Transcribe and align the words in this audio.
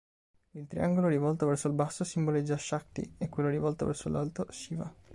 Il 0.53 0.65
triangolo 0.65 1.09
rivolto 1.09 1.45
verso 1.45 1.67
il 1.67 1.75
basso 1.75 2.03
simboleggia 2.03 2.57
Shakti 2.57 3.17
e 3.19 3.29
quello 3.29 3.49
rivolto 3.49 3.85
verso 3.85 4.09
l'alto 4.09 4.47
Siva. 4.49 4.91